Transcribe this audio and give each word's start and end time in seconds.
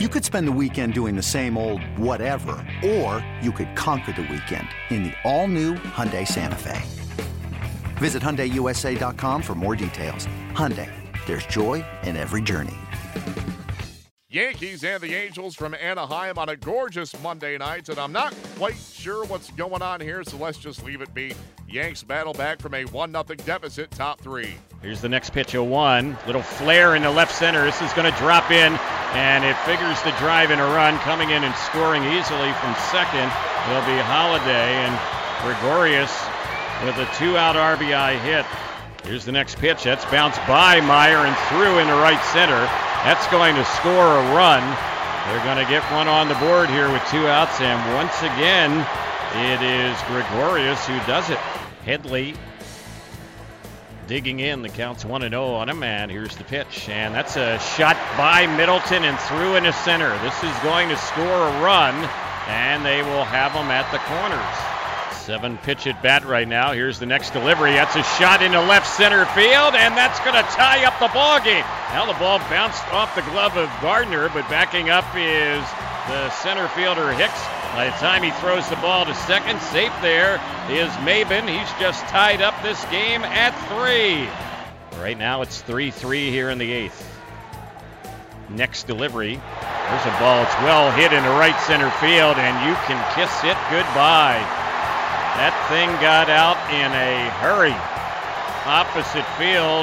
You 0.00 0.08
could 0.08 0.24
spend 0.24 0.48
the 0.48 0.58
weekend 0.60 0.92
doing 0.92 1.14
the 1.14 1.22
same 1.22 1.56
old 1.56 1.80
whatever, 1.96 2.56
or 2.84 3.24
you 3.40 3.52
could 3.52 3.76
conquer 3.76 4.10
the 4.10 4.22
weekend 4.22 4.66
in 4.90 5.04
the 5.04 5.12
all-new 5.22 5.74
Hyundai 5.74 6.26
Santa 6.26 6.56
Fe. 6.56 6.82
Visit 7.98 8.20
HyundaiUSA.com 8.20 9.40
for 9.40 9.54
more 9.54 9.76
details. 9.76 10.26
Hyundai, 10.50 10.90
there's 11.26 11.46
joy 11.46 11.84
in 12.02 12.16
every 12.16 12.42
journey. 12.42 12.74
Yankees 14.28 14.82
and 14.82 15.00
the 15.00 15.14
Angels 15.14 15.54
from 15.54 15.74
Anaheim 15.74 16.38
on 16.38 16.48
a 16.48 16.56
gorgeous 16.56 17.14
Monday 17.22 17.56
night, 17.56 17.88
and 17.88 18.00
I'm 18.00 18.10
not 18.10 18.34
quite 18.56 18.74
sure 18.74 19.24
what's 19.26 19.52
going 19.52 19.80
on 19.80 20.00
here, 20.00 20.24
so 20.24 20.36
let's 20.38 20.58
just 20.58 20.84
leave 20.84 21.02
it 21.02 21.14
be. 21.14 21.34
Yanks 21.68 22.02
battle 22.02 22.32
back 22.32 22.60
from 22.60 22.74
a 22.74 22.84
1 22.86 23.12
0 23.12 23.24
deficit, 23.46 23.92
top 23.92 24.20
three. 24.20 24.56
Here's 24.82 25.00
the 25.00 25.08
next 25.08 25.30
pitch, 25.30 25.54
a 25.54 25.62
1. 25.62 26.18
Little 26.26 26.42
flare 26.42 26.96
in 26.96 27.02
the 27.04 27.10
left 27.12 27.32
center. 27.32 27.64
This 27.64 27.80
is 27.80 27.92
going 27.92 28.12
to 28.12 28.18
drop 28.18 28.50
in, 28.50 28.76
and 29.14 29.44
it 29.44 29.56
figures 29.62 30.00
the 30.02 30.10
drive 30.18 30.50
in 30.50 30.58
a 30.58 30.66
run. 30.66 30.98
Coming 30.98 31.30
in 31.30 31.44
and 31.44 31.54
scoring 31.54 32.02
easily 32.02 32.52
from 32.58 32.74
second 32.90 33.30
will 33.70 33.86
be 33.86 33.96
Holliday 34.02 34.74
and 34.82 34.94
Gregorius 35.42 36.12
with 36.84 36.98
a 36.98 37.08
two 37.16 37.38
out 37.38 37.56
RBI 37.56 38.20
hit. 38.20 38.44
Here's 39.06 39.24
the 39.24 39.32
next 39.32 39.58
pitch. 39.58 39.84
That's 39.84 40.04
bounced 40.06 40.40
by 40.48 40.80
Meyer 40.80 41.24
and 41.24 41.36
through 41.48 41.78
into 41.78 41.94
right 41.94 42.22
center. 42.32 42.58
That's 43.06 43.26
going 43.28 43.54
to 43.54 43.64
score 43.64 44.18
a 44.18 44.34
run. 44.34 44.62
They're 45.28 45.44
going 45.44 45.62
to 45.64 45.70
get 45.70 45.82
one 45.92 46.08
on 46.08 46.28
the 46.28 46.34
board 46.36 46.68
here 46.68 46.90
with 46.90 47.02
two 47.08 47.26
outs, 47.28 47.60
and 47.60 47.94
once 47.94 48.18
again, 48.20 48.84
it 49.32 49.62
is 49.62 49.96
Gregorius 50.08 50.86
who 50.86 50.98
does 51.06 51.30
it. 51.30 51.38
Headley 51.84 52.34
digging 54.06 54.40
in. 54.40 54.62
The 54.62 54.68
count's 54.68 55.04
1 55.04 55.22
0 55.22 55.44
on 55.54 55.68
him, 55.68 55.82
and 55.82 56.10
here's 56.10 56.36
the 56.36 56.44
pitch. 56.44 56.88
And 56.88 57.14
that's 57.14 57.36
a 57.36 57.58
shot 57.76 57.96
by 58.16 58.46
Middleton 58.46 59.04
and 59.04 59.18
through 59.20 59.56
into 59.56 59.72
center. 59.72 60.10
This 60.22 60.36
is 60.42 60.56
going 60.62 60.88
to 60.88 60.96
score 60.96 61.24
a 61.24 61.60
run, 61.62 61.94
and 62.48 62.84
they 62.84 63.02
will 63.02 63.24
have 63.24 63.52
them 63.52 63.70
at 63.70 63.90
the 63.92 63.98
corners. 63.98 65.20
Seven 65.24 65.56
pitch 65.58 65.86
at 65.86 66.02
bat 66.02 66.24
right 66.26 66.46
now. 66.46 66.72
Here's 66.72 66.98
the 66.98 67.06
next 67.06 67.30
delivery. 67.30 67.72
That's 67.72 67.96
a 67.96 68.02
shot 68.20 68.42
into 68.42 68.60
left 68.60 68.86
center 68.86 69.24
field, 69.26 69.74
and 69.74 69.96
that's 69.96 70.20
going 70.20 70.36
to 70.36 70.44
tie 70.52 70.84
up 70.84 70.98
the 71.00 71.08
ball 71.14 71.40
game. 71.40 71.64
Now 71.90 72.04
the 72.04 72.18
ball 72.18 72.38
bounced 72.50 72.84
off 72.92 73.14
the 73.14 73.22
glove 73.32 73.56
of 73.56 73.70
Gardner, 73.80 74.28
but 74.28 74.48
backing 74.50 74.90
up 74.90 75.06
is 75.16 75.64
the 76.08 76.28
center 76.30 76.68
fielder 76.68 77.10
Hicks. 77.12 77.63
By 77.74 77.86
the 77.86 77.96
time 77.98 78.22
he 78.22 78.30
throws 78.38 78.68
the 78.70 78.76
ball 78.76 79.04
to 79.04 79.12
second, 79.26 79.60
safe 79.60 79.92
there 80.00 80.34
is 80.70 80.88
Maybin. 81.02 81.48
He's 81.50 81.68
just 81.80 82.06
tied 82.06 82.40
up 82.40 82.54
this 82.62 82.78
game 82.84 83.24
at 83.24 83.50
three. 83.66 84.30
Right 85.02 85.18
now 85.18 85.42
it's 85.42 85.60
3 85.62 85.90
3 85.90 86.30
here 86.30 86.50
in 86.50 86.58
the 86.58 86.70
eighth. 86.70 87.02
Next 88.48 88.86
delivery. 88.86 89.34
There's 89.90 90.06
a 90.06 90.16
ball. 90.22 90.44
It's 90.44 90.54
well 90.62 90.92
hit 90.92 91.12
into 91.12 91.28
right 91.30 91.58
center 91.66 91.90
field, 91.98 92.38
and 92.38 92.54
you 92.62 92.78
can 92.86 92.94
kiss 93.18 93.42
it 93.42 93.58
goodbye. 93.66 94.38
That 95.34 95.50
thing 95.66 95.90
got 95.98 96.30
out 96.30 96.54
in 96.70 96.94
a 96.94 97.26
hurry. 97.42 97.74
Opposite 98.70 99.26
field, 99.34 99.82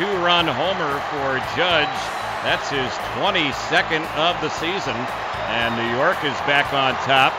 two 0.00 0.08
run 0.24 0.48
homer 0.48 0.96
for 1.12 1.36
Judge. 1.52 1.92
That's 2.48 2.72
his 2.72 2.88
22nd 3.20 4.08
of 4.16 4.40
the 4.40 4.48
season. 4.48 4.96
And 5.46 5.76
New 5.76 5.98
York 5.98 6.16
is 6.24 6.38
back 6.46 6.72
on 6.72 6.94
top. 7.04 7.32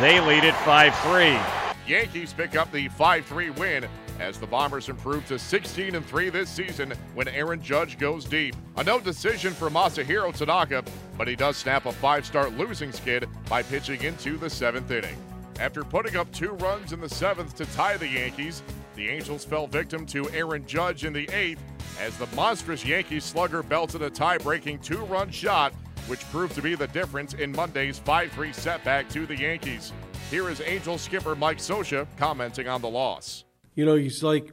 They 0.00 0.20
lead 0.20 0.44
it 0.44 0.54
5 0.56 0.94
3. 0.96 1.38
Yankees 1.86 2.32
pick 2.32 2.56
up 2.56 2.70
the 2.72 2.88
5 2.88 3.26
3 3.26 3.50
win 3.50 3.86
as 4.20 4.38
the 4.38 4.46
Bombers 4.46 4.88
improve 4.88 5.26
to 5.26 5.38
16 5.38 5.96
and 5.96 6.06
3 6.06 6.30
this 6.30 6.48
season 6.48 6.92
when 7.14 7.26
Aaron 7.28 7.60
Judge 7.60 7.98
goes 7.98 8.24
deep. 8.24 8.54
A 8.76 8.84
no 8.84 9.00
decision 9.00 9.52
for 9.52 9.70
Masahiro 9.70 10.34
Tanaka, 10.34 10.84
but 11.18 11.26
he 11.26 11.34
does 11.34 11.56
snap 11.56 11.86
a 11.86 11.92
five 11.92 12.24
start 12.24 12.56
losing 12.56 12.92
skid 12.92 13.28
by 13.48 13.62
pitching 13.62 14.02
into 14.02 14.36
the 14.36 14.48
seventh 14.48 14.90
inning. 14.90 15.16
After 15.58 15.82
putting 15.82 16.16
up 16.16 16.30
two 16.32 16.50
runs 16.52 16.92
in 16.92 17.00
the 17.00 17.08
seventh 17.08 17.56
to 17.56 17.66
tie 17.66 17.96
the 17.96 18.08
Yankees, 18.08 18.62
the 18.94 19.08
Angels 19.08 19.44
fell 19.44 19.66
victim 19.66 20.06
to 20.06 20.30
Aaron 20.30 20.66
Judge 20.66 21.04
in 21.04 21.12
the 21.12 21.28
eighth 21.30 21.62
as 22.00 22.16
the 22.16 22.26
monstrous 22.34 22.84
Yankees 22.84 23.24
slugger 23.24 23.62
belted 23.62 24.02
a 24.02 24.10
tie 24.10 24.38
breaking 24.38 24.78
two 24.78 24.98
run 25.04 25.30
shot, 25.30 25.74
which 26.06 26.20
proved 26.30 26.54
to 26.54 26.62
be 26.62 26.74
the 26.74 26.86
difference 26.88 27.34
in 27.34 27.52
Monday's 27.52 27.98
5 27.98 28.32
3 28.32 28.52
setback 28.52 29.08
to 29.10 29.26
the 29.26 29.36
Yankees. 29.36 29.92
Here 30.30 30.48
is 30.48 30.60
Angels 30.60 31.02
skipper 31.02 31.34
Mike 31.34 31.58
Scioscia 31.58 32.06
commenting 32.16 32.68
on 32.68 32.80
the 32.80 32.88
loss. 32.88 33.44
You 33.74 33.84
know, 33.84 33.96
he's 33.96 34.22
like, 34.22 34.52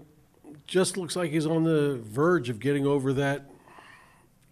just 0.65 0.97
looks 0.97 1.15
like 1.15 1.31
he's 1.31 1.45
on 1.45 1.63
the 1.63 1.99
verge 2.03 2.49
of 2.49 2.59
getting 2.59 2.85
over 2.85 3.13
that 3.13 3.49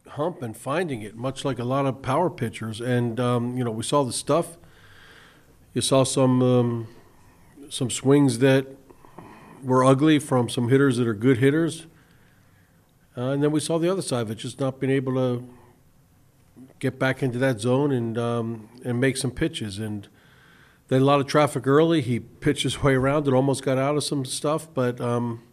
hump 0.08 0.41
and 0.41 0.56
finding 0.56 1.02
it, 1.02 1.16
much 1.16 1.46
like 1.46 1.59
a 1.59 1.63
lot 1.63 1.85
of 1.85 2.02
power 2.02 2.30
pitchers. 2.30 2.81
And, 2.81 3.19
um, 3.19 3.58
you 3.58 3.64
know, 3.64 3.72
we 3.72 3.84
saw 3.84 4.03
the 4.03 4.14
stuff 4.14 4.58
you 5.78 5.81
saw 5.81 6.03
some 6.03 6.41
um, 6.41 6.88
some 7.69 7.91
swings 7.91 8.40
that 8.40 8.66
were 9.62 9.85
ugly 9.85 10.18
from 10.18 10.50
some 10.50 10.69
hitters 10.69 10.97
that 10.97 11.08
are 11.08 11.14
good 11.14 11.38
hitters, 11.38 11.85
uh, 13.16 13.29
and 13.29 13.44
then 13.44 13.52
we 13.52 13.59
saw 13.59 13.78
the 13.78 13.88
other 13.88 14.02
side 14.02 14.22
of 14.22 14.31
it, 14.31 14.40
just 14.40 14.59
not 14.59 14.79
being 14.79 14.91
able 14.91 15.14
to 15.14 15.47
get 16.79 17.00
back 17.00 17.23
into 17.23 17.38
that 17.40 17.59
zone 17.59 17.91
and 17.91 18.18
um, 18.18 18.69
and 18.84 19.00
make 19.00 19.18
some 19.18 19.31
pitches. 19.31 19.79
And 19.79 20.07
then 20.88 21.01
a 21.01 21.06
lot 21.06 21.19
of 21.19 21.28
traffic 21.28 21.68
early. 21.68 22.01
He 22.01 22.19
pitched 22.19 22.63
his 22.63 22.81
way 22.84 22.95
around 22.95 23.28
and 23.28 23.35
almost 23.35 23.63
got 23.63 23.78
out 23.78 23.95
of 23.95 24.03
some 24.03 24.25
stuff, 24.25 24.67
but. 24.73 25.01
Um, 25.01 25.44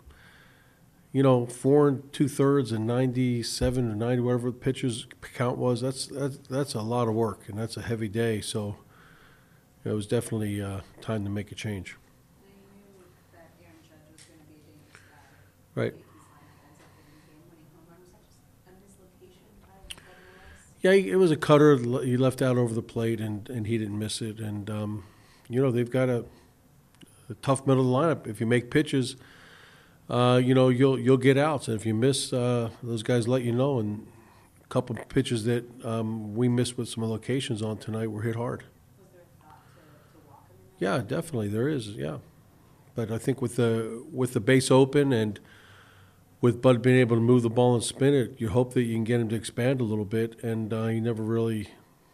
you 1.12 1.22
know, 1.22 1.46
four 1.46 1.86
and 1.86 2.12
two 2.12 2.26
thirds 2.26 2.72
and 2.72 2.88
ninety-seven 2.88 3.88
or 3.88 3.94
ninety, 3.94 4.20
whatever 4.20 4.50
the 4.50 4.56
pitcher's 4.56 5.06
count 5.36 5.58
was. 5.58 5.80
That's 5.80 6.08
that's 6.08 6.38
that's 6.50 6.74
a 6.74 6.82
lot 6.82 7.06
of 7.06 7.14
work, 7.14 7.48
and 7.48 7.56
that's 7.56 7.76
a 7.76 7.82
heavy 7.82 8.08
day. 8.08 8.40
So, 8.40 8.74
it 9.84 9.92
was 9.92 10.08
definitely 10.08 10.60
uh, 10.60 10.80
time 11.00 11.22
to 11.22 11.30
make 11.30 11.52
a 11.52 11.54
change. 11.54 11.96
Right. 15.76 15.94
Yeah, 20.84 20.90
it 20.90 21.16
was 21.16 21.30
a 21.30 21.36
cutter 21.36 21.78
he 21.78 22.18
left 22.18 22.42
out 22.42 22.58
over 22.58 22.74
the 22.74 22.82
plate, 22.82 23.18
and, 23.18 23.48
and 23.48 23.66
he 23.66 23.78
didn't 23.78 23.98
miss 23.98 24.20
it. 24.20 24.38
And 24.38 24.68
um, 24.68 25.04
you 25.48 25.62
know 25.62 25.70
they've 25.70 25.90
got 25.90 26.10
a, 26.10 26.26
a, 27.30 27.34
tough 27.40 27.66
middle 27.66 27.96
of 27.96 28.14
the 28.14 28.14
lineup. 28.14 28.30
If 28.30 28.38
you 28.38 28.44
make 28.44 28.70
pitches, 28.70 29.16
uh, 30.10 30.38
you 30.44 30.54
know 30.54 30.68
you'll 30.68 30.98
you'll 30.98 31.16
get 31.16 31.38
outs, 31.38 31.68
and 31.68 31.80
if 31.80 31.86
you 31.86 31.94
miss, 31.94 32.34
uh, 32.34 32.68
those 32.82 33.02
guys 33.02 33.26
let 33.26 33.40
you 33.40 33.52
know. 33.52 33.78
And 33.78 34.06
a 34.62 34.66
couple 34.66 34.94
pitches 35.08 35.44
that 35.44 35.64
um, 35.86 36.34
we 36.34 36.50
missed 36.50 36.76
with 36.76 36.90
some 36.90 37.02
locations 37.08 37.62
on 37.62 37.78
tonight 37.78 38.08
were 38.08 38.20
hit 38.20 38.36
hard. 38.36 38.64
Yeah, 40.78 40.98
definitely 40.98 41.48
there 41.48 41.66
is. 41.66 41.92
Yeah, 41.92 42.18
but 42.94 43.10
I 43.10 43.16
think 43.16 43.40
with 43.40 43.56
the 43.56 44.04
with 44.12 44.34
the 44.34 44.40
base 44.40 44.70
open 44.70 45.14
and 45.14 45.40
with 46.44 46.60
Bud 46.60 46.82
being 46.82 46.98
able 46.98 47.16
to 47.16 47.22
move 47.22 47.40
the 47.40 47.48
ball 47.48 47.74
and 47.74 47.82
spin 47.82 48.12
it, 48.12 48.38
you 48.38 48.50
hope 48.50 48.74
that 48.74 48.82
you 48.82 48.92
can 48.92 49.02
get 49.02 49.18
him 49.18 49.30
to 49.30 49.34
expand 49.34 49.80
a 49.80 49.84
little 49.84 50.04
bit, 50.04 50.44
and 50.44 50.74
uh, 50.74 50.88
he 50.88 51.00
never 51.00 51.22
really 51.22 51.70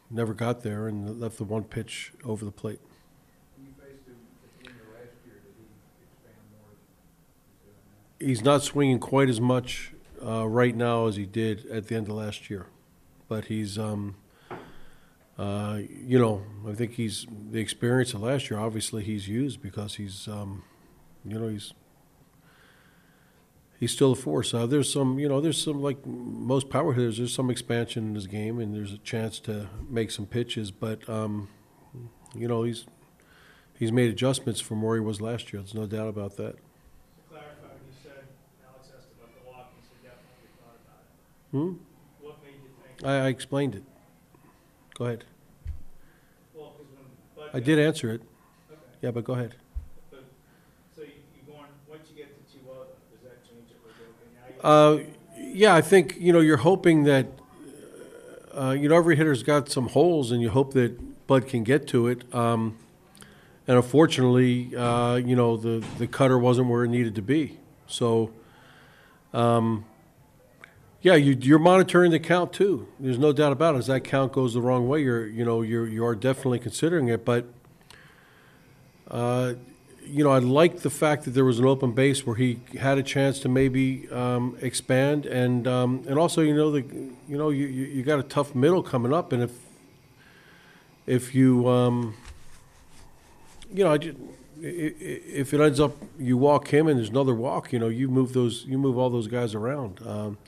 never 0.09 0.33
got 0.33 0.63
there 0.63 0.87
and 0.87 1.19
left 1.21 1.37
the 1.37 1.43
one 1.43 1.65
pitch 1.65 2.13
over 2.25 2.45
the 2.45 2.53
plate. 2.53 2.79
He's 8.21 8.45
not 8.45 8.63
swinging 8.63 9.01
quite 9.01 9.29
as 9.29 9.41
much 9.41 9.95
uh, 10.25 10.47
right 10.47 10.77
now 10.77 11.09
as 11.09 11.17
he 11.17 11.27
did 11.27 11.67
at 11.67 11.89
the 11.89 11.97
end 11.97 12.07
of 12.07 12.15
last 12.15 12.49
year, 12.49 12.67
but 13.29 13.47
he's 13.47 13.81
um, 13.81 14.15
uh, 15.37 15.81
you 16.07 16.21
know, 16.21 16.45
I 16.69 16.75
think 16.75 16.93
he's 16.93 17.27
the 17.51 17.59
experience 17.59 18.15
of 18.15 18.23
last 18.23 18.49
year. 18.49 18.61
Obviously, 18.61 19.03
he's 19.03 19.27
used 19.27 19.61
because 19.61 19.97
he's, 19.97 20.29
um, 20.29 20.63
you 21.25 21.37
know, 21.37 21.49
he's 21.49 21.75
he's 23.81 23.91
still 23.91 24.13
a 24.13 24.17
force. 24.17 24.55
Uh, 24.55 24.67
there's 24.67 24.93
some, 24.93 25.19
you 25.19 25.29
know, 25.29 25.41
there's 25.41 25.61
some 25.63 25.83
like 25.83 26.05
most 26.07 26.69
power 26.71 26.93
hitters. 26.93 27.17
There's 27.19 27.35
some 27.35 27.51
expansion 27.51 28.09
in 28.09 28.15
his 28.15 28.29
game, 28.29 28.61
and 28.61 28.75
there's 28.75 28.93
a 28.93 28.99
chance 28.99 29.41
to 29.41 29.69
make 29.89 30.11
some 30.13 30.27
pitches. 30.27 30.71
But 30.71 31.09
um, 31.09 31.49
you 32.35 32.47
know, 32.47 32.63
he's 32.63 32.85
he's 33.79 33.91
made 33.91 34.11
adjustments 34.11 34.61
from 34.61 34.83
where 34.83 34.95
he 34.97 35.01
was 35.01 35.21
last 35.21 35.53
year. 35.53 35.63
There's 35.63 35.75
no 35.75 35.87
doubt 35.87 36.09
about 36.09 36.37
that. 36.37 36.55
To 36.57 36.61
clarify, 37.29 37.67
when 37.73 37.81
you 37.89 37.95
said 38.03 38.23
Alex 38.69 38.89
asked 38.97 39.09
about 39.19 39.33
the 39.35 39.51
lock, 39.51 39.73
you 39.75 39.83
said 39.83 40.11
definitely 40.13 40.51
thought 40.61 40.79
about 40.85 41.03
it. 41.03 41.51
Hmm? 41.51 42.25
What 42.25 42.37
made 42.45 42.55
you 42.63 42.71
think? 42.97 43.05
I, 43.09 43.27
I 43.27 43.29
explained 43.29 43.75
it. 43.75 43.85
Go 44.95 45.07
ahead. 45.07 45.25
I 47.53 47.59
did 47.59 47.81
answer 47.81 48.13
it. 48.13 48.23
Okay. 48.71 48.81
Yeah, 49.03 49.11
but 49.11 49.25
go 49.25 49.33
ahead. 49.33 49.57
But, 50.13 50.23
so 50.95 51.03
you, 51.03 51.19
you 51.35 51.43
going, 51.53 51.67
once 51.89 52.07
you 52.09 52.15
get 52.17 52.31
to 52.31 52.43
two 52.47 52.63
other, 52.71 52.95
does 53.11 53.27
that 53.27 53.43
change 53.43 53.75
it? 53.75 53.79
Like, 53.83 53.99
okay, 53.99 54.31
now 54.39 54.47
you- 54.47 54.50
Uh, 54.63 54.99
yeah, 55.37 55.75
I 55.75 55.81
think 55.81 56.17
you 56.19 56.33
know 56.33 56.41
you're 56.41 56.59
hoping 56.59 57.05
that 57.05 57.27
uh, 58.57 58.71
you 58.79 58.89
know 58.89 58.97
every 58.97 59.17
hitter's 59.17 59.43
got 59.43 59.69
some 59.69 59.89
holes, 59.89 60.31
and 60.31 60.43
you 60.43 60.51
hope 60.51 60.73
that 60.75 61.27
Bud 61.27 61.47
can 61.47 61.65
get 61.65 61.87
to 61.89 62.09
it. 62.09 62.33
Um, 62.35 62.77
and 63.67 63.77
unfortunately, 63.77 64.75
uh, 64.77 65.17
you 65.17 65.37
know 65.37 65.57
the 65.57 65.85
the 65.99 66.07
cutter 66.07 66.39
wasn't 66.39 66.69
where 66.69 66.85
it 66.85 66.89
needed 66.89 67.15
to 67.17 67.23
be. 67.23 67.59
So, 67.87 68.31
um, 69.35 69.85
Yeah, 71.03 71.15
you, 71.15 71.37
you're 71.41 71.59
monitoring 71.59 72.11
the 72.11 72.19
count 72.19 72.53
too. 72.53 72.87
There's 72.99 73.19
no 73.19 73.33
doubt 73.33 73.53
about 73.53 73.75
it. 73.75 73.79
As 73.79 73.87
that 73.87 74.05
count 74.05 74.33
goes 74.33 74.53
the 74.53 74.61
wrong 74.61 74.87
way, 74.87 75.03
you're 75.03 75.27
you 75.27 75.45
know 75.45 75.63
you're 75.63 75.87
you 75.89 76.05
are 76.05 76.15
definitely 76.15 76.59
considering 76.59 77.09
it. 77.09 77.25
But 77.25 77.47
uh, 79.11 79.55
you 80.05 80.25
know, 80.25 80.31
I 80.31 80.39
like 80.39 80.81
the 80.81 80.91
fact 80.91 81.25
that 81.25 81.31
there 81.33 81.45
was 81.45 81.59
an 81.59 81.67
open 81.67 81.93
base 81.93 82.27
where 82.27 82.37
he 82.37 82.61
had 82.79 82.99
a 82.99 83.03
chance 83.03 83.39
to 83.41 83.49
maybe 83.49 84.09
um, 84.11 84.57
expand, 84.61 85.27
and 85.27 85.67
um, 85.69 86.05
and 86.09 86.19
also 86.19 86.41
you 86.41 86.55
know 86.55 86.71
the 86.71 86.83
you 87.29 87.39
know 87.39 87.51
you, 87.51 87.67
you 87.67 88.03
got 88.03 88.19
a 88.19 88.25
tough 88.25 88.55
middle 88.55 88.83
coming 88.83 89.13
up, 89.13 89.33
and 89.33 89.43
if 89.43 89.53
if 91.07 91.35
you 91.35 91.69
um, 91.69 92.15
you 93.73 93.85
know 93.85 93.93
I 93.93 93.99
just, 93.99 94.17
if 94.61 95.55
it 95.55 95.61
ends 95.61 95.81
up 95.81 95.97
you 96.19 96.37
walk 96.37 96.69
him 96.69 96.87
and 96.87 96.99
there's 96.99 97.11
another 97.11 97.35
walk, 97.35 97.73
you 97.73 97.79
know 97.79 97.89
you 97.89 98.09
move 98.09 98.33
those 98.33 98.65
you 98.67 98.79
move 98.79 98.99
all 98.99 99.11
those 99.11 99.29
guys 99.29 99.55
around. 99.55 100.01
Um, 100.07 100.39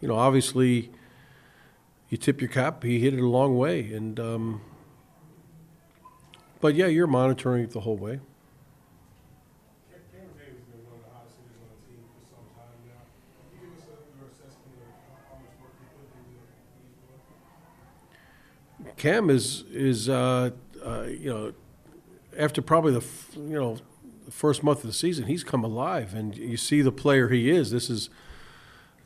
you 0.00 0.08
know, 0.08 0.16
obviously, 0.16 0.90
you 2.08 2.16
tip 2.16 2.40
your 2.40 2.50
cap. 2.50 2.82
He 2.82 3.00
hit 3.00 3.14
it 3.14 3.20
a 3.20 3.26
long 3.26 3.56
way, 3.56 3.92
and 3.92 4.18
um, 4.18 4.60
but 6.60 6.74
yeah, 6.74 6.86
you're 6.86 7.06
monitoring 7.06 7.64
it 7.64 7.70
the 7.72 7.80
whole 7.80 7.96
way. 7.96 8.20
Cam 18.96 19.30
is 19.30 19.64
is 19.72 20.08
uh, 20.08 20.50
uh, 20.84 21.02
you 21.02 21.30
know 21.30 21.52
after 22.38 22.62
probably 22.62 22.92
the 22.92 22.98
f- 22.98 23.30
you 23.34 23.58
know 23.58 23.78
the 24.24 24.30
first 24.32 24.62
month 24.62 24.78
of 24.80 24.86
the 24.86 24.92
season, 24.92 25.26
he's 25.26 25.44
come 25.44 25.64
alive, 25.64 26.14
and 26.14 26.36
you 26.36 26.56
see 26.56 26.82
the 26.82 26.92
player 26.92 27.28
he 27.28 27.50
is. 27.50 27.70
This 27.70 27.88
is 27.88 28.10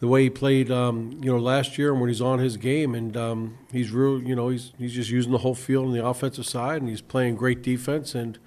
the 0.01 0.09
way 0.09 0.23
he 0.25 0.31
played, 0.31 0.71
um, 0.71 1.21
you 1.23 1.31
know, 1.31 1.39
last 1.39 1.77
year, 1.77 1.93
and 1.93 2.01
when 2.01 2.09
he's 2.09 2.23
on 2.23 2.39
his 2.39 2.57
game, 2.57 2.95
and 2.95 3.15
um, 3.19 3.59
he's 3.71 3.91
real, 3.91 4.21
you 4.23 4.35
know, 4.35 4.49
he's 4.49 4.73
he's 4.79 4.95
just 4.95 5.11
using 5.11 5.31
the 5.31 5.39
whole 5.39 5.55
field 5.55 5.87
on 5.87 5.93
the 5.93 6.05
offensive 6.05 6.47
side, 6.47 6.81
and 6.81 6.89
he's 6.89 7.03
playing 7.03 7.37
great 7.37 7.63
defense, 7.63 8.15
and 8.15 8.39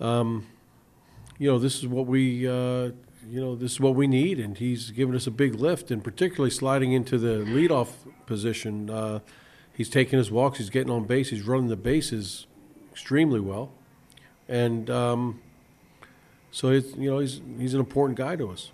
um, 0.00 0.46
you 1.38 1.50
know, 1.50 1.58
this 1.58 1.78
is 1.78 1.86
what 1.86 2.06
we. 2.06 2.46
Uh, 2.46 2.90
you 3.28 3.40
know, 3.40 3.54
this 3.54 3.72
is 3.72 3.80
what 3.80 3.94
we 3.94 4.08
need, 4.08 4.40
and 4.40 4.58
he's 4.58 4.90
given 4.90 5.14
us 5.14 5.24
a 5.26 5.30
big 5.30 5.54
lift, 5.54 5.92
and 5.92 6.02
particularly 6.02 6.50
sliding 6.50 6.92
into 6.92 7.16
the 7.16 7.44
leadoff 7.44 7.90
position. 8.26 8.90
Uh, 8.90 9.20
he's 9.74 9.88
taking 9.88 10.18
his 10.18 10.30
walks, 10.30 10.58
he's 10.58 10.70
getting 10.70 10.90
on 10.90 11.04
base, 11.04 11.30
he's 11.30 11.42
running 11.42 11.68
the 11.68 11.76
bases 11.76 12.46
extremely 12.90 13.40
well, 13.40 13.72
and 14.48 14.90
um, 14.90 15.40
so 16.50 16.68
it's, 16.68 16.94
you 16.96 17.10
know 17.10 17.18
he's 17.18 17.40
he's 17.58 17.74
an 17.74 17.80
important 17.80 18.18
guy 18.18 18.36
to 18.36 18.50
us. 18.50 18.72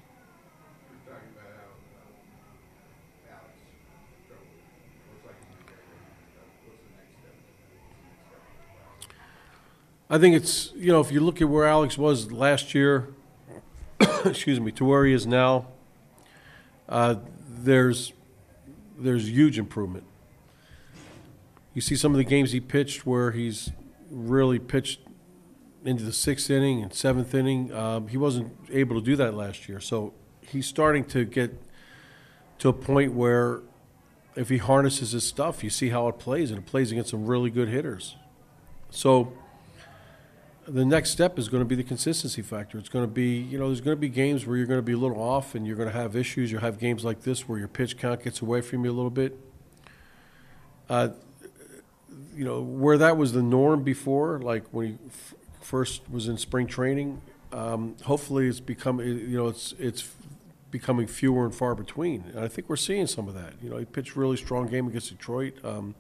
I 10.09 10.19
think 10.19 10.37
it's 10.37 10.73
you 10.77 10.93
know 10.93 11.01
if 11.01 11.11
you 11.11 11.21
look 11.21 11.43
at 11.43 11.49
where 11.49 11.67
Alex 11.67 11.99
was 11.99 12.31
last 12.31 12.75
year, 12.75 13.09
excuse 14.25 14.61
me, 14.61 14.71
to 14.73 14.85
where 14.85 15.05
he 15.05 15.13
is 15.13 15.27
now, 15.27 15.67
uh, 16.89 17.17
there's 17.49 18.13
there's 18.97 19.29
huge 19.29 19.59
improvement. 19.59 20.05
You 21.77 21.83
see 21.83 21.95
some 21.95 22.13
of 22.13 22.17
the 22.17 22.25
games 22.25 22.53
he 22.53 22.61
pitched 22.61 23.05
where 23.05 23.33
he's 23.33 23.71
really 24.11 24.59
pitched 24.59 25.01
into 25.85 26.05
the 26.05 26.13
sixth 26.13 26.49
inning 26.49 26.83
and 26.83 26.91
seventh 26.91 27.35
inning. 27.35 27.71
Um, 27.71 28.09
he 28.09 28.17
wasn't 28.17 28.51
able 28.73 28.99
to 28.99 29.05
do 29.05 29.15
that 29.17 29.35
last 29.35 29.69
year, 29.69 29.79
so 29.79 30.15
he's 30.41 30.67
starting 30.67 31.05
to 31.09 31.27
get 31.27 31.61
to 32.61 32.71
a 32.71 32.73
point 32.73 33.13
where 33.13 33.61
if 34.37 34.49
he 34.49 34.57
harnesses 34.57 35.11
his 35.11 35.25
stuff, 35.25 35.63
you 35.63 35.69
see 35.69 35.91
how 35.91 36.09
it 36.09 36.19
plays, 36.19 36.51
and 36.51 36.61
it 36.61 36.65
plays 36.65 36.93
against 36.93 37.11
some 37.11 37.27
really 37.27 37.51
good 37.51 37.69
hitters. 37.69 38.17
So 38.89 39.35
the 40.67 40.87
next 40.87 41.11
step 41.11 41.39
is 41.39 41.51
going 41.51 41.61
to 41.61 41.69
be 41.69 41.75
the 41.75 41.85
consistency 41.85 42.41
factor. 42.41 42.79
It's 42.79 42.89
going 42.89 43.05
to 43.05 43.13
be, 43.13 43.37
you 43.37 43.59
know, 43.59 43.67
there's 43.67 43.83
going 43.83 43.99
to 43.99 44.01
be 44.01 44.09
games 44.09 44.47
where 44.47 44.57
you're 44.57 44.65
going 44.65 44.79
to 44.79 44.83
be 44.83 44.95
a 44.95 44.99
little 44.99 45.21
off 45.21 45.55
and 45.55 45.67
you're 45.67 45.77
going 45.77 45.91
to 45.91 45.95
have 45.95 46.17
issues. 46.17 46.51
You'll 46.51 46.63
have 46.63 46.79
games 46.79 47.05
like 47.05 47.21
this 47.21 47.47
where 47.47 47.59
your 47.59 47.69
pitch 47.69 47.99
count 47.99 48.25
gets 48.25 48.41
away 48.41 48.63
from 48.63 48.83
you 48.83 48.91
a 48.91 48.95
little 48.95 49.11
bit. 49.11 49.39
Uh, 50.89 51.11
you 52.35 52.45
know, 52.45 52.61
where 52.61 52.99
that 52.99 53.17
was 53.17 53.33
the 53.33 53.43
norm 53.43 53.83
before, 53.83 54.39
like 54.41 54.65
when 54.71 54.87
he 54.87 54.99
f- 55.09 55.35
first 55.61 56.03
was 56.11 56.29
in 56.29 56.39
spring 56.39 56.67
training, 56.67 57.21
um, 57.53 57.97
hopefully 58.05 58.49
it's 58.49 58.61
become, 58.61 59.01
you 59.01 59.37
know, 59.37 59.49
it's, 59.49 59.75
it's 59.79 60.09
becoming 60.71 61.07
fewer 61.07 61.45
and 61.45 61.55
far 61.55 61.75
between. 61.75 62.25
And 62.35 62.41
I 62.41 62.49
think 62.49 62.69
we're 62.69 62.77
seeing 62.77 63.07
some 63.07 63.29
of 63.29 63.35
that. 63.35 63.55
You 63.63 63.71
know, 63.71 63.79
he 63.79 63.85
pitched 63.85 64.17
a 64.17 64.21
really 64.21 64.37
strong 64.37 64.67
game 64.67 64.87
against 64.89 65.11
Detroit. 65.11 65.55
Um, 65.65 65.95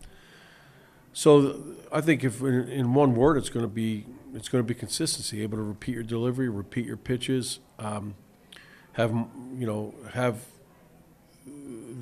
so 1.12 1.40
th- 1.40 1.64
I 1.92 2.00
think 2.00 2.24
if 2.24 2.42
in, 2.42 2.68
in 2.68 2.94
one 2.94 3.14
word, 3.14 3.38
it's 3.38 3.48
going 3.48 3.64
to 3.64 3.72
be 3.72 4.04
it's 4.34 4.50
going 4.50 4.62
to 4.62 4.66
be 4.66 4.74
consistency. 4.74 5.42
Able 5.42 5.56
to 5.56 5.64
repeat 5.64 5.94
your 5.94 6.02
delivery, 6.02 6.50
repeat 6.50 6.84
your 6.84 6.98
pitches, 6.98 7.60
um, 7.78 8.14
have 8.92 9.12
you 9.56 9.66
know 9.66 9.94
have 10.12 10.44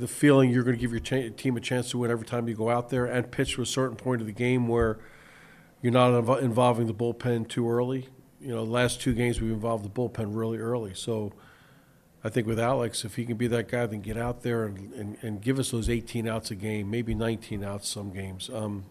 the 0.04 0.08
feeling 0.08 0.50
you're 0.50 0.62
going 0.62 0.76
to 0.76 0.80
give 0.80 0.90
your 0.90 1.00
cha- 1.00 1.34
team 1.34 1.56
a 1.56 1.60
chance 1.60 1.90
to 1.90 1.96
win 1.96 2.10
every 2.10 2.26
time 2.26 2.46
you 2.46 2.54
go 2.54 2.68
out 2.68 2.90
there, 2.90 3.06
and 3.06 3.30
pitch 3.30 3.54
to 3.54 3.62
a 3.62 3.66
certain 3.66 3.96
point 3.96 4.20
of 4.20 4.26
the 4.26 4.34
game 4.34 4.68
where 4.68 4.98
you're 5.80 5.94
not 5.94 6.10
invo- 6.10 6.42
involving 6.42 6.86
the 6.86 6.92
bullpen 6.92 7.48
too 7.48 7.70
early. 7.70 8.10
You 8.38 8.48
know, 8.48 8.66
the 8.66 8.70
last 8.70 9.00
two 9.00 9.14
games 9.14 9.40
we've 9.40 9.50
involved 9.50 9.82
the 9.82 9.88
bullpen 9.88 10.36
really 10.36 10.58
early, 10.58 10.92
so. 10.94 11.32
I 12.26 12.30
think 12.30 12.46
with 12.46 12.58
Alex, 12.58 13.04
if 13.04 13.16
he 13.16 13.26
can 13.26 13.36
be 13.36 13.48
that 13.48 13.68
guy, 13.68 13.84
then 13.84 14.00
get 14.00 14.16
out 14.16 14.40
there 14.42 14.64
and, 14.64 14.94
and, 14.94 15.18
and 15.20 15.42
give 15.42 15.58
us 15.58 15.72
those 15.72 15.90
18 15.90 16.26
outs 16.26 16.50
a 16.50 16.54
game, 16.54 16.90
maybe 16.90 17.14
19 17.14 17.62
outs 17.62 17.86
some 17.86 18.14
games. 18.14 18.48
Um, 18.48 18.86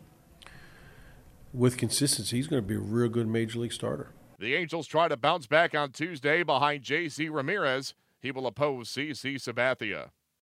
with 1.51 1.75
consistency, 1.75 2.38
he's 2.38 2.45
going 2.45 2.62
to 2.62 2.68
be 2.68 2.75
a 2.75 2.80
real 2.80 3.10
good 3.10 3.27
major 3.27 3.57
league 3.57 3.74
starter. 3.74 4.10
The 4.38 4.54
Angels 4.54 4.86
try 4.86 5.07
to 5.07 5.18
bounce 5.18 5.48
back 5.48 5.74
on 5.74 5.92
Tuesday 5.92 6.44
behind 6.44 6.83
J.C. 6.83 7.27
Ramirez. 7.27 7.95
He 8.21 8.30
will 8.30 8.45
oppose 8.45 8.92
C.C. 8.92 9.33
Sabathia. 9.38 10.10